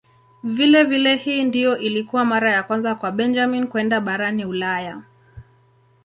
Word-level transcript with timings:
Vilevile 0.43 1.15
hii 1.15 1.43
ndiyo 1.43 1.77
ilikuwa 1.77 2.25
mara 2.25 2.53
ya 2.53 2.63
kwanza 2.63 2.95
kwa 2.95 3.11
Benjamin 3.11 3.67
kwenda 3.67 4.01
barani 4.01 4.45
Ulaya. 4.45 5.01